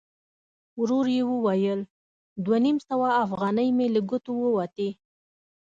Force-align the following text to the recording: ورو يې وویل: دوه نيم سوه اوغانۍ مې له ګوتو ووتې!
ورو 0.79 0.99
يې 1.15 1.21
وویل: 1.31 1.79
دوه 2.43 2.57
نيم 2.63 2.77
سوه 2.89 3.07
اوغانۍ 3.23 3.69
مې 3.77 3.87
له 3.95 4.01
ګوتو 4.09 4.31
ووتې! 4.41 4.89